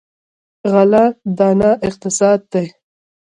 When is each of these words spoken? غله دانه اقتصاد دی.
غله 0.71 1.03
دانه 1.37 1.69
اقتصاد 1.87 2.39
دی. 2.51 2.65